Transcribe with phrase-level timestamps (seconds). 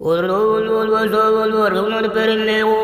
[0.00, 2.83] ஒரு ஒரு ஒரு ஒரு ஒரு ஒரு ஒரு பெருந்தேவோ